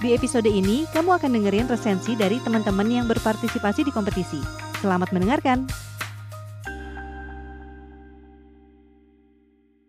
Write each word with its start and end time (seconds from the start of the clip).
Di 0.00 0.16
episode 0.16 0.48
ini, 0.48 0.88
kamu 0.96 1.20
akan 1.20 1.28
dengerin 1.36 1.68
resensi 1.68 2.16
dari 2.16 2.40
teman-teman 2.40 2.88
yang 2.88 3.04
berpartisipasi 3.04 3.84
di 3.84 3.92
kompetisi. 3.92 4.40
Selamat 4.80 5.12
mendengarkan! 5.12 5.68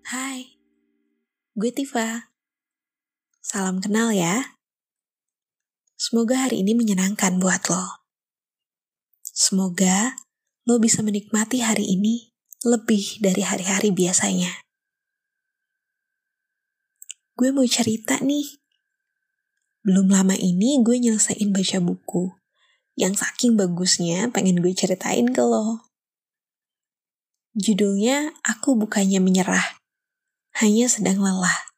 Hai, 0.04 0.60
gue 1.56 1.72
Tifa. 1.72 2.28
Salam 3.40 3.80
kenal 3.80 4.12
ya. 4.12 4.60
Semoga 5.96 6.44
hari 6.44 6.60
ini 6.60 6.76
menyenangkan 6.76 7.40
buat 7.40 7.72
lo. 7.72 8.04
Semoga 9.24 10.20
lo 10.68 10.76
bisa 10.84 11.00
menikmati 11.08 11.64
hari 11.64 11.88
ini 11.88 12.36
lebih 12.68 13.24
dari 13.24 13.48
hari-hari 13.48 13.96
biasanya. 13.96 14.60
Gue 17.40 17.56
mau 17.56 17.64
cerita 17.64 18.20
nih 18.20 18.61
belum 19.82 20.14
lama 20.14 20.38
ini 20.38 20.78
gue 20.86 21.02
nyelesain 21.02 21.50
baca 21.50 21.78
buku 21.82 22.30
yang 22.94 23.18
saking 23.18 23.58
bagusnya 23.58 24.30
pengen 24.30 24.62
gue 24.62 24.74
ceritain 24.78 25.26
ke 25.34 25.42
lo. 25.42 25.90
Judulnya 27.58 28.32
Aku 28.46 28.80
Bukannya 28.80 29.20
Menyerah, 29.20 29.82
Hanya 30.56 30.88
Sedang 30.88 31.20
Lelah. 31.20 31.74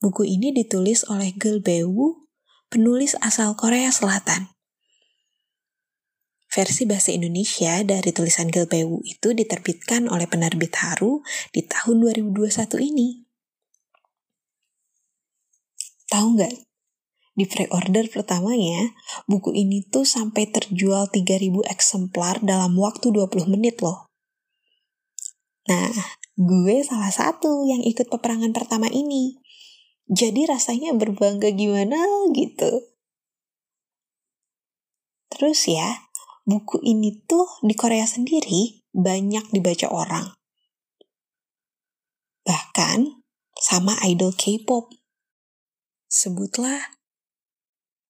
Buku 0.00 0.24
ini 0.24 0.54
ditulis 0.54 1.02
oleh 1.10 1.34
Gil 1.34 1.60
Bewu, 1.60 2.30
penulis 2.70 3.18
asal 3.18 3.58
Korea 3.58 3.90
Selatan. 3.90 4.54
Versi 6.46 6.88
bahasa 6.88 7.12
Indonesia 7.12 7.82
dari 7.84 8.14
tulisan 8.14 8.48
Gil 8.48 8.70
Bewu 8.70 9.02
itu 9.04 9.34
diterbitkan 9.34 10.08
oleh 10.08 10.24
penerbit 10.30 10.72
Haru 10.78 11.20
di 11.52 11.66
tahun 11.66 12.06
2021 12.06 12.54
ini. 12.80 13.25
Tahu 16.06 16.26
nggak? 16.38 16.54
Di 17.36 17.44
pre-order 17.44 18.08
pertamanya, 18.08 18.96
buku 19.28 19.52
ini 19.52 19.84
tuh 19.84 20.08
sampai 20.08 20.48
terjual 20.48 21.12
3000 21.12 21.68
eksemplar 21.68 22.40
dalam 22.40 22.72
waktu 22.80 23.12
20 23.12 23.52
menit 23.52 23.84
loh. 23.84 24.08
Nah, 25.68 25.92
gue 26.38 26.76
salah 26.80 27.12
satu 27.12 27.68
yang 27.68 27.84
ikut 27.84 28.08
peperangan 28.08 28.56
pertama 28.56 28.88
ini. 28.88 29.36
Jadi 30.08 30.46
rasanya 30.48 30.94
berbangga 30.96 31.52
gimana 31.52 31.98
gitu. 32.32 32.88
Terus 35.28 35.68
ya, 35.68 36.08
buku 36.48 36.80
ini 36.86 37.20
tuh 37.28 37.44
di 37.60 37.76
Korea 37.76 38.08
sendiri 38.08 38.86
banyak 38.96 39.52
dibaca 39.52 39.92
orang. 39.92 40.32
Bahkan 42.46 43.20
sama 43.58 43.98
idol 44.06 44.32
K-pop 44.32 44.88
Sebutlah 46.06 46.96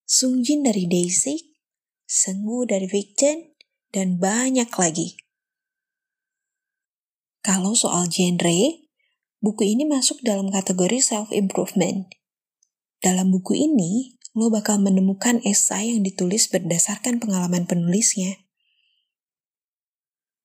Sungjin 0.04 0.60
dari 0.60 0.84
Daisy, 0.84 1.56
Senggu 2.04 2.68
dari 2.68 2.84
Victon, 2.84 3.56
dan 3.88 4.20
banyak 4.20 4.68
lagi. 4.68 5.16
Kalau 7.40 7.72
soal 7.72 8.12
genre, 8.12 8.84
buku 9.40 9.62
ini 9.64 9.88
masuk 9.88 10.20
dalam 10.20 10.52
kategori 10.52 11.00
self-improvement. 11.00 12.12
Dalam 13.00 13.32
buku 13.32 13.56
ini, 13.56 14.20
lo 14.36 14.52
bakal 14.52 14.76
menemukan 14.76 15.40
esai 15.40 15.96
yang 15.96 16.04
ditulis 16.04 16.52
berdasarkan 16.52 17.16
pengalaman 17.16 17.64
penulisnya. 17.64 18.44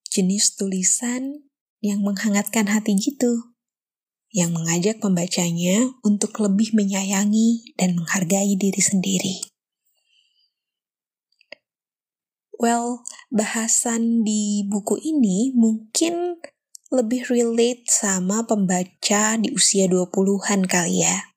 Jenis 0.08 0.56
tulisan 0.56 1.52
yang 1.84 2.00
menghangatkan 2.00 2.72
hati 2.72 2.96
gitu 2.96 3.51
yang 4.32 4.56
mengajak 4.56 4.96
pembacanya 4.96 5.92
untuk 6.00 6.32
lebih 6.40 6.72
menyayangi 6.72 7.76
dan 7.76 7.92
menghargai 7.92 8.56
diri 8.56 8.80
sendiri. 8.80 9.36
Well, 12.56 13.04
bahasan 13.28 14.24
di 14.24 14.64
buku 14.64 14.96
ini 15.04 15.52
mungkin 15.52 16.40
lebih 16.88 17.28
relate 17.28 17.84
sama 17.88 18.48
pembaca 18.48 19.36
di 19.36 19.52
usia 19.52 19.84
20-an 19.84 20.64
kali 20.64 21.04
ya. 21.04 21.32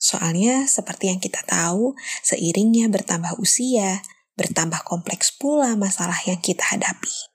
Soalnya 0.00 0.64
seperti 0.64 1.12
yang 1.12 1.20
kita 1.20 1.44
tahu, 1.44 1.92
seiringnya 2.24 2.88
bertambah 2.88 3.36
usia, 3.42 4.00
bertambah 4.38 4.86
kompleks 4.86 5.34
pula 5.34 5.74
masalah 5.74 6.16
yang 6.24 6.38
kita 6.40 6.62
hadapi. 6.62 7.27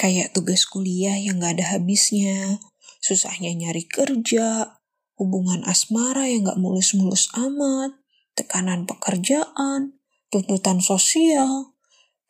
Kayak 0.00 0.32
tugas 0.32 0.64
kuliah 0.64 1.20
yang 1.20 1.44
gak 1.44 1.60
ada 1.60 1.76
habisnya, 1.76 2.56
susahnya 3.04 3.52
nyari 3.52 3.84
kerja, 3.84 4.80
hubungan 5.20 5.60
asmara 5.68 6.24
yang 6.24 6.48
gak 6.48 6.56
mulus-mulus 6.56 7.28
amat, 7.36 8.00
tekanan 8.32 8.88
pekerjaan, 8.88 10.00
tuntutan 10.32 10.80
sosial, 10.80 11.76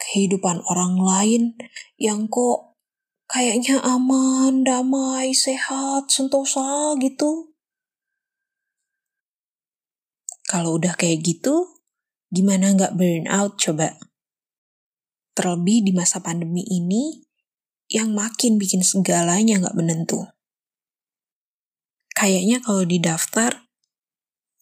kehidupan 0.03 0.67
orang 0.67 0.99
lain 0.99 1.43
yang 1.95 2.27
kok 2.27 2.75
kayaknya 3.31 3.79
aman, 3.87 4.67
damai, 4.67 5.31
sehat, 5.31 6.11
sentosa 6.11 6.99
gitu. 6.99 7.55
Kalau 10.51 10.75
udah 10.75 10.99
kayak 10.99 11.23
gitu, 11.23 11.79
gimana 12.35 12.75
nggak 12.75 12.99
burn 12.99 13.31
out 13.31 13.55
coba? 13.55 13.95
Terlebih 15.39 15.87
di 15.87 15.93
masa 15.95 16.19
pandemi 16.19 16.67
ini, 16.67 17.30
yang 17.91 18.15
makin 18.15 18.57
bikin 18.57 18.87
segalanya 18.87 19.59
nggak 19.59 19.75
menentu. 19.75 20.31
Kayaknya 22.15 22.63
kalau 22.63 22.87
di 22.87 23.03
daftar 23.03 23.67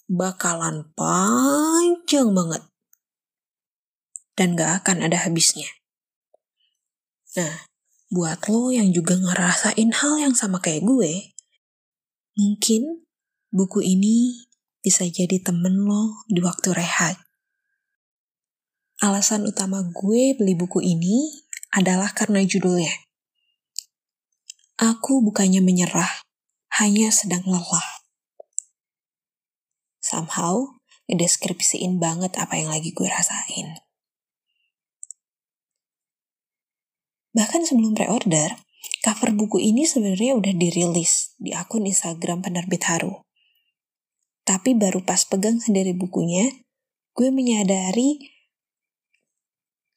bakalan 0.09 0.89
panjang 0.97 2.33
banget. 2.33 2.65
Dan 4.33 4.55
gak 4.55 4.83
akan 4.87 5.03
ada 5.03 5.27
habisnya. 5.27 5.67
Nah, 7.35 7.67
buat 8.09 8.41
lo 8.47 8.71
yang 8.71 8.95
juga 8.95 9.19
ngerasain 9.19 9.91
hal 9.93 10.15
yang 10.23 10.35
sama 10.39 10.63
kayak 10.63 10.87
gue, 10.87 11.35
mungkin 12.39 13.05
buku 13.51 13.83
ini 13.83 14.47
bisa 14.79 15.05
jadi 15.05 15.43
temen 15.43 15.85
lo 15.85 16.23
di 16.31 16.39
waktu 16.39 16.71
rehat. 16.71 17.19
Alasan 19.03 19.45
utama 19.51 19.83
gue 19.83 20.39
beli 20.39 20.55
buku 20.55 20.81
ini 20.87 21.43
adalah 21.75 22.15
karena 22.15 22.41
judulnya. 22.47 23.08
Aku 24.79 25.27
bukannya 25.27 25.59
menyerah, 25.59 26.23
hanya 26.79 27.11
sedang 27.11 27.43
lelah. 27.51 28.07
Somehow, 29.99 30.79
ngedeskripsiin 31.11 31.99
banget 31.99 32.39
apa 32.39 32.55
yang 32.55 32.71
lagi 32.71 32.95
gue 32.95 33.11
rasain. 33.11 33.83
Bahkan 37.35 37.67
sebelum 37.67 37.99
pre-order, 37.99 38.55
cover 39.03 39.35
buku 39.35 39.59
ini 39.59 39.83
sebenarnya 39.83 40.39
udah 40.39 40.55
dirilis 40.55 41.35
di 41.43 41.51
akun 41.51 41.83
Instagram 41.83 42.47
penerbit 42.47 42.87
Haru. 42.87 43.27
Tapi 44.47 44.79
baru 44.79 45.03
pas 45.03 45.27
pegang 45.27 45.59
sendiri 45.59 45.91
bukunya, 45.91 46.55
gue 47.19 47.35
menyadari 47.35 48.39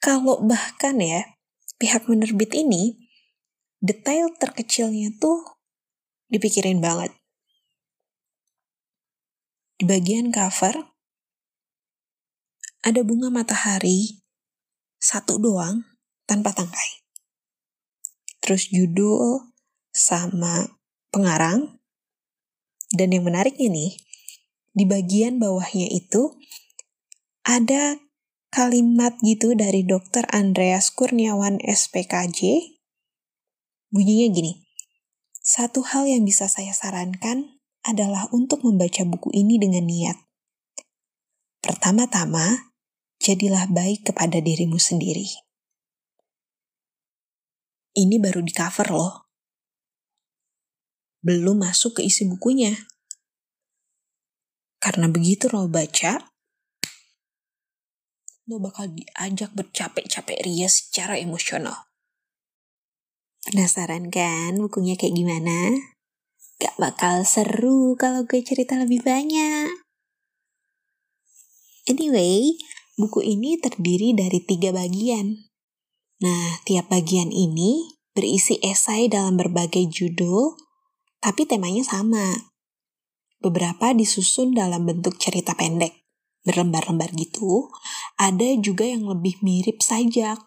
kalau 0.01 0.41
bahkan 0.41 0.97
ya, 0.97 1.37
pihak 1.77 2.09
penerbit 2.09 2.57
ini 2.57 3.00
detail 3.81 4.29
terkecilnya 4.37 5.09
tuh 5.17 5.57
dipikirin 6.29 6.77
banget. 6.77 7.11
Di 9.81 9.89
bagian 9.89 10.29
cover, 10.29 10.93
ada 12.85 13.01
bunga 13.01 13.33
matahari 13.33 14.21
satu 15.01 15.41
doang 15.41 15.81
tanpa 16.29 16.53
tangkai. 16.53 17.01
Terus 18.41 18.69
judul 18.69 19.49
sama 19.89 20.77
pengarang. 21.09 21.81
Dan 22.91 23.15
yang 23.15 23.25
menariknya 23.25 23.71
nih, 23.71 23.97
di 24.77 24.83
bagian 24.85 25.41
bawahnya 25.41 25.89
itu 25.89 26.37
ada 27.41 27.97
kalimat 28.51 29.15
gitu 29.23 29.55
dari 29.55 29.87
Dr. 29.87 30.27
Andreas 30.29 30.91
Kurniawan 30.91 31.57
SPKJ 31.63 32.80
Bunyinya 33.91 34.31
gini, 34.31 34.63
satu 35.43 35.83
hal 35.83 36.07
yang 36.07 36.23
bisa 36.23 36.47
saya 36.47 36.71
sarankan 36.71 37.59
adalah 37.83 38.31
untuk 38.31 38.63
membaca 38.63 39.03
buku 39.03 39.35
ini 39.35 39.59
dengan 39.59 39.83
niat. 39.83 40.15
Pertama-tama, 41.59 42.71
jadilah 43.19 43.67
baik 43.67 44.07
kepada 44.07 44.39
dirimu 44.39 44.79
sendiri. 44.79 45.27
Ini 47.91 48.15
baru 48.23 48.39
di 48.39 48.55
cover 48.55 48.87
loh. 48.95 49.27
Belum 51.19 51.59
masuk 51.59 51.99
ke 51.99 52.07
isi 52.07 52.23
bukunya. 52.23 52.71
Karena 54.79 55.11
begitu 55.11 55.51
lo 55.51 55.67
baca, 55.67 56.31
lo 58.47 58.55
bakal 58.63 58.87
diajak 58.95 59.51
bercapek-capek 59.51 60.47
ria 60.47 60.71
secara 60.71 61.19
emosional. 61.19 61.90
Penasaran 63.41 64.13
kan 64.13 64.61
bukunya 64.61 64.93
kayak 64.93 65.17
gimana? 65.17 65.73
Gak 66.61 66.77
bakal 66.77 67.25
seru 67.25 67.97
kalau 67.97 68.29
gue 68.29 68.37
cerita 68.45 68.77
lebih 68.77 69.01
banyak. 69.01 69.81
Anyway, 71.89 72.53
buku 73.01 73.25
ini 73.25 73.57
terdiri 73.57 74.13
dari 74.13 74.45
tiga 74.45 74.69
bagian. 74.69 75.49
Nah, 76.21 76.61
tiap 76.69 76.93
bagian 76.93 77.33
ini 77.33 77.97
berisi 78.13 78.61
esai 78.61 79.09
dalam 79.09 79.41
berbagai 79.41 79.89
judul, 79.89 80.53
tapi 81.17 81.49
temanya 81.49 81.81
sama. 81.81 82.53
Beberapa 83.41 83.97
disusun 83.97 84.53
dalam 84.53 84.85
bentuk 84.85 85.17
cerita 85.17 85.57
pendek, 85.57 85.97
berlembar-lembar 86.45 87.09
gitu. 87.17 87.73
Ada 88.21 88.61
juga 88.61 88.85
yang 88.85 89.09
lebih 89.09 89.41
mirip 89.41 89.81
sajak. 89.81 90.37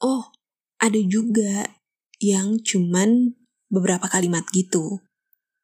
Oh, 0.00 0.32
ada 0.80 1.00
juga 1.04 1.68
yang 2.20 2.58
cuman 2.64 3.36
beberapa 3.68 4.08
kalimat 4.08 4.48
gitu 4.50 5.04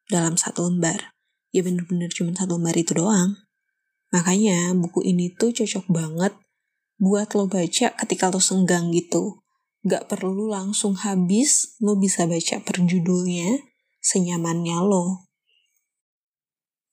dalam 0.07 0.37
satu 0.37 0.69
lembar. 0.69 1.11
Ya 1.51 1.65
bener-bener 1.65 2.13
cuma 2.13 2.31
satu 2.37 2.61
lembar 2.61 2.77
itu 2.77 2.93
doang. 2.93 3.35
Makanya 4.13 4.71
buku 4.77 5.03
ini 5.03 5.33
tuh 5.35 5.51
cocok 5.51 5.89
banget 5.91 6.33
buat 7.01 7.33
lo 7.35 7.49
baca 7.49 7.93
ketika 7.97 8.31
lo 8.31 8.39
senggang 8.39 8.93
gitu. 8.93 9.41
Gak 9.83 10.09
perlu 10.09 10.49
langsung 10.49 10.97
habis, 10.99 11.77
lo 11.83 11.95
bisa 11.97 12.25
baca 12.25 12.59
per 12.63 12.81
judulnya 12.85 13.61
senyamannya 14.01 14.77
lo. 14.85 15.27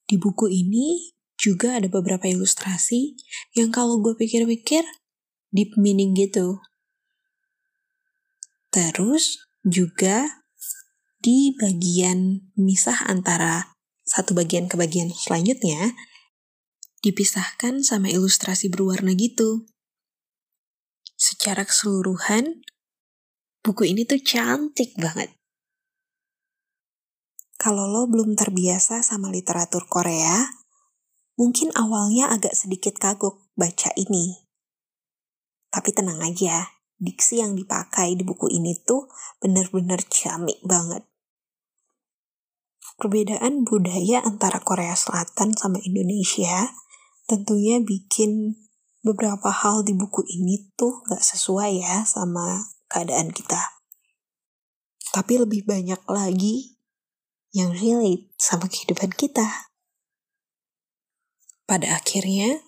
Di 0.05 0.21
buku 0.21 0.51
ini 0.53 1.15
juga 1.39 1.81
ada 1.81 1.89
beberapa 1.89 2.29
ilustrasi 2.29 3.17
yang 3.57 3.73
kalau 3.75 3.99
gue 3.99 4.15
pikir-pikir 4.15 4.85
deep 5.51 5.75
meaning 5.81 6.13
gitu. 6.15 6.61
Terus 8.75 9.39
juga 9.63 10.43
di 11.23 11.55
bagian 11.55 12.51
misah 12.59 13.07
antara 13.07 13.71
satu 14.03 14.35
bagian 14.35 14.67
ke 14.67 14.75
bagian 14.75 15.15
selanjutnya, 15.15 15.95
dipisahkan 17.07 17.87
sama 17.87 18.11
ilustrasi 18.11 18.67
berwarna 18.75 19.15
gitu. 19.15 19.71
Secara 21.15 21.63
keseluruhan, 21.63 22.67
buku 23.63 23.95
ini 23.95 24.03
tuh 24.03 24.19
cantik 24.19 24.99
banget. 24.99 25.31
Kalau 27.55 27.87
lo 27.87 28.11
belum 28.11 28.35
terbiasa 28.35 29.07
sama 29.07 29.31
literatur 29.31 29.87
Korea, 29.87 30.51
mungkin 31.39 31.71
awalnya 31.79 32.35
agak 32.35 32.59
sedikit 32.59 32.99
kagok 32.99 33.39
baca 33.55 33.95
ini. 33.95 34.51
Tapi 35.71 35.95
tenang 35.95 36.19
aja, 36.19 36.74
diksi 36.99 37.43
yang 37.43 37.59
dipakai 37.59 38.15
di 38.15 38.23
buku 38.23 38.51
ini 38.51 38.79
tuh 38.83 39.11
bener-bener 39.43 40.01
ciamik 40.07 40.59
banget. 40.63 41.03
Perbedaan 42.95 43.67
budaya 43.67 44.23
antara 44.23 44.63
Korea 44.63 44.95
Selatan 44.95 45.57
sama 45.59 45.83
Indonesia 45.83 46.71
tentunya 47.27 47.83
bikin 47.83 48.55
beberapa 49.05 49.51
hal 49.51 49.83
di 49.83 49.93
buku 49.93 50.23
ini 50.25 50.73
tuh 50.79 51.05
gak 51.11 51.21
sesuai 51.21 51.83
ya 51.83 52.07
sama 52.07 52.71
keadaan 52.89 53.35
kita. 53.35 53.61
Tapi 55.11 55.43
lebih 55.43 55.67
banyak 55.67 56.01
lagi 56.07 56.81
yang 57.55 57.71
relate 57.71 58.35
sama 58.39 58.67
kehidupan 58.67 59.15
kita. 59.15 59.71
Pada 61.65 61.97
akhirnya, 61.97 62.61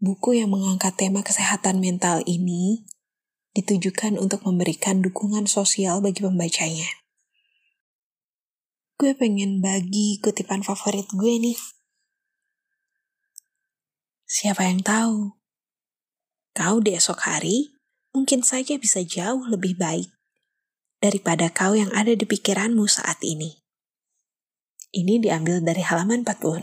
buku 0.00 0.40
yang 0.40 0.50
mengangkat 0.50 0.96
tema 0.96 1.20
kesehatan 1.20 1.78
mental 1.78 2.24
ini 2.24 2.88
ditujukan 3.56 4.16
untuk 4.16 4.46
memberikan 4.46 5.02
dukungan 5.02 5.50
sosial 5.50 5.98
bagi 5.98 6.22
pembacanya. 6.22 6.86
Gue 9.00 9.16
pengen 9.16 9.64
bagi 9.64 10.20
kutipan 10.20 10.60
favorit 10.60 11.08
gue 11.10 11.34
nih 11.40 11.58
Siapa 14.30 14.62
yang 14.62 14.78
tahu? 14.86 15.34
Kau 16.54 16.78
di 16.78 16.94
esok 16.94 17.26
hari 17.26 17.74
mungkin 18.14 18.46
saja 18.46 18.78
bisa 18.78 19.02
jauh 19.02 19.42
lebih 19.50 19.74
baik 19.74 20.06
daripada 21.02 21.50
kau 21.50 21.74
yang 21.74 21.90
ada 21.90 22.14
di 22.14 22.22
pikiranmu 22.22 22.86
saat 22.86 23.18
ini. 23.26 23.58
Ini 24.94 25.18
diambil 25.18 25.58
dari 25.66 25.82
halaman 25.82 26.22
46. 26.22 26.62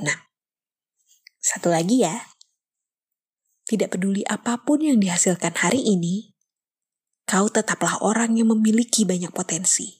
Satu 1.43 1.67
lagi 1.67 2.07
ya. 2.07 2.31
Tidak 3.67 3.91
peduli 3.91 4.23
apa 4.23 4.63
pun 4.63 4.79
yang 4.79 5.03
dihasilkan 5.03 5.59
hari 5.59 5.83
ini, 5.83 6.36
kau 7.27 7.51
tetaplah 7.51 7.99
orang 7.99 8.39
yang 8.39 8.49
memiliki 8.55 9.03
banyak 9.03 9.29
potensi. 9.35 9.99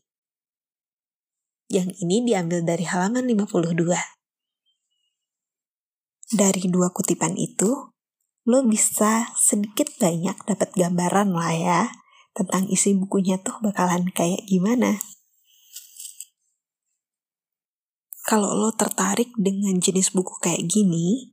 Yang 1.68 2.00
ini 2.00 2.24
diambil 2.24 2.63
dari 2.63 2.88
halaman 2.88 3.27
52 3.27 4.18
dari 6.27 6.68
dua 6.68 6.91
kutipan 6.91 7.39
itu, 7.39 7.88
lo 8.44 8.59
bisa 8.68 9.31
sedikit 9.39 9.88
banyak 9.95 10.35
dapat 10.44 10.75
gambaran 10.75 11.31
lah 11.31 11.56
ya 11.56 11.81
tentang 12.35 12.68
isi 12.68 12.91
bukunya 13.00 13.39
tuh 13.39 13.56
bakalan 13.63 14.12
kayak 14.12 14.44
gimana. 14.44 15.00
Kalau 18.27 18.51
lo 18.59 18.75
tertarik 18.75 19.31
dengan 19.39 19.79
jenis 19.79 20.12
buku 20.12 20.35
kayak 20.44 20.68
gini, 20.68 21.31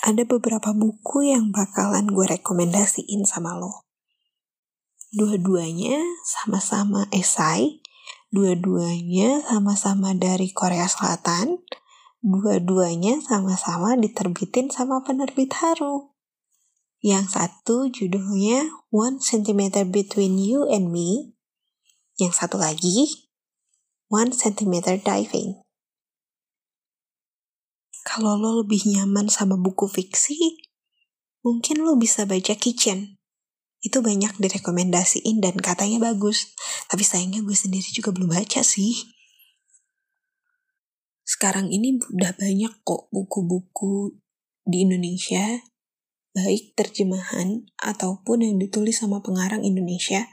ada 0.00 0.24
beberapa 0.24 0.72
buku 0.72 1.28
yang 1.28 1.52
bakalan 1.52 2.08
gue 2.08 2.24
rekomendasiin 2.24 3.28
sama 3.28 3.52
lo. 3.60 3.83
Dua-duanya 5.14 6.02
sama-sama 6.26 7.06
esai, 7.14 7.78
dua-duanya 8.34 9.46
sama-sama 9.46 10.10
dari 10.18 10.50
Korea 10.50 10.90
Selatan, 10.90 11.62
Dua-duanya 12.24 13.20
sama-sama 13.20 14.00
diterbitin 14.00 14.72
sama 14.72 15.04
penerbit 15.04 15.52
Haru. 15.60 16.16
Yang 17.04 17.36
satu 17.36 17.92
judulnya 17.92 18.64
One 18.88 19.20
Centimeter 19.20 19.84
Between 19.84 20.40
You 20.40 20.64
and 20.64 20.88
Me. 20.88 21.36
Yang 22.16 22.40
satu 22.40 22.56
lagi 22.56 23.28
One 24.08 24.32
Centimeter 24.32 24.96
Diving. 24.96 25.60
Kalau 28.08 28.40
lo 28.40 28.64
lebih 28.64 28.88
nyaman 28.88 29.28
sama 29.28 29.60
buku 29.60 29.84
fiksi, 29.84 30.64
mungkin 31.44 31.84
lo 31.84 31.92
bisa 32.00 32.24
baca 32.24 32.56
Kitchen. 32.56 33.13
Itu 33.84 34.00
banyak 34.00 34.40
direkomendasiin 34.40 35.44
dan 35.44 35.60
katanya 35.60 36.00
bagus. 36.00 36.56
Tapi 36.88 37.04
sayangnya 37.04 37.44
gue 37.44 37.52
sendiri 37.52 37.86
juga 37.92 38.10
belum 38.16 38.32
baca 38.32 38.64
sih 38.64 39.14
sekarang 41.24 41.72
ini 41.72 41.96
udah 41.98 42.36
banyak 42.36 42.84
kok 42.84 43.08
buku-buku 43.08 44.12
di 44.68 44.84
Indonesia, 44.84 45.64
baik 46.36 46.76
terjemahan 46.76 47.64
ataupun 47.80 48.44
yang 48.44 48.56
ditulis 48.60 49.00
sama 49.00 49.24
pengarang 49.24 49.64
Indonesia, 49.64 50.28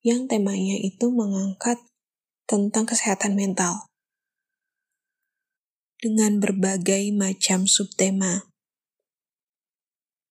yang 0.00 0.24
temanya 0.26 0.80
itu 0.80 1.12
mengangkat 1.12 1.76
tentang 2.48 2.88
kesehatan 2.88 3.36
mental. 3.36 3.84
Dengan 6.00 6.40
berbagai 6.40 7.12
macam 7.12 7.68
subtema 7.68 8.48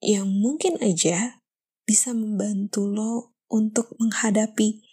yang 0.02 0.26
mungkin 0.26 0.82
aja 0.82 1.39
bisa 1.90 2.14
membantu 2.14 2.86
lo 2.86 3.34
untuk 3.50 3.98
menghadapi 3.98 4.86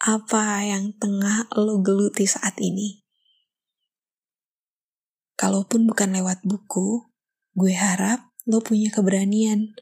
apa 0.00 0.64
yang 0.64 0.96
tengah 0.96 1.44
lo 1.60 1.84
geluti 1.84 2.24
saat 2.24 2.56
ini. 2.56 3.04
Kalaupun 5.36 5.84
bukan 5.84 6.16
lewat 6.16 6.40
buku, 6.48 7.04
gue 7.52 7.76
harap 7.76 8.32
lo 8.48 8.64
punya 8.64 8.88
keberanian 8.88 9.76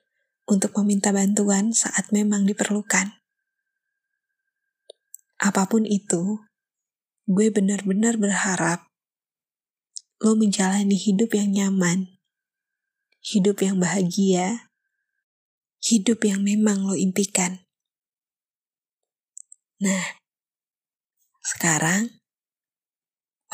untuk 0.51 0.75
meminta 0.83 1.15
bantuan 1.15 1.71
saat 1.71 2.11
memang 2.11 2.43
diperlukan. 2.51 3.15
Apa 5.39 5.71
pun 5.71 5.87
itu, 5.87 6.43
gue 7.31 7.47
benar-benar 7.55 8.19
berharap 8.19 8.91
lo 10.19 10.35
menjalani 10.35 10.99
hidup 10.99 11.31
yang 11.31 11.55
nyaman, 11.55 12.19
hidup 13.23 13.63
yang 13.63 13.79
bahagia, 13.79 14.66
hidup 15.87 16.27
yang 16.27 16.43
memang 16.43 16.83
lo 16.83 16.99
impikan. 16.99 17.63
Nah, 19.79 20.19
sekarang 21.47 22.19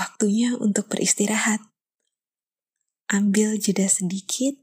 waktunya 0.01 0.57
untuk 0.57 0.89
beristirahat 0.89 1.61
ambil 3.12 3.61
jeda 3.61 3.85
sedikit 3.85 4.57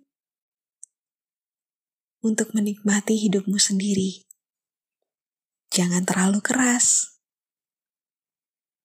untuk 2.25 2.57
menikmati 2.57 3.21
hidupmu 3.21 3.61
sendiri. 3.61 4.25
Jangan 5.69 6.09
terlalu 6.09 6.41
keras. 6.41 7.21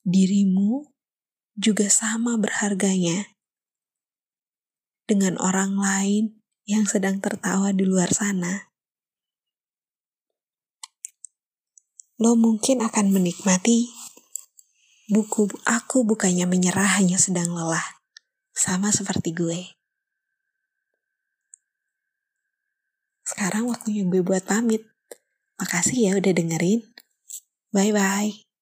Dirimu 0.05 0.93
juga 1.57 1.89
sama 1.89 2.37
berharganya 2.37 3.33
dengan 5.09 5.41
orang 5.41 5.81
lain 5.81 6.45
yang 6.69 6.85
sedang 6.85 7.25
tertawa 7.25 7.73
di 7.73 7.89
luar 7.89 8.13
sana. 8.13 8.74
Lo 12.23 12.39
mungkin 12.39 12.79
akan 12.79 13.11
menikmati 13.11 13.91
buku 15.11 15.51
aku 15.69 16.07
bukannya 16.07 16.49
menyerah 16.49 16.97
hanya 16.97 17.21
sedang 17.21 17.53
lelah, 17.53 17.85
sama 18.57 18.89
seperti 18.89 19.37
gue. 19.37 19.61
Sekarang 23.25 23.69
waktunya 23.69 24.05
gue 24.07 24.23
buat 24.23 24.45
pamit. 24.47 24.85
Makasih 25.59 25.99
ya 26.09 26.13
udah 26.21 26.33
dengerin. 26.33 26.81
Bye-bye. 27.73 28.54